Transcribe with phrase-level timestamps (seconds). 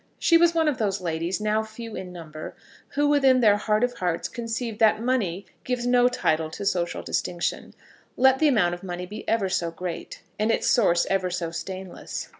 [0.17, 2.55] She was one of those ladies, now few in number,
[2.95, 7.75] who within their heart of hearts conceive that money gives no title to social distinction,
[8.17, 12.29] let the amount of money be ever so great, and its source ever so stainless.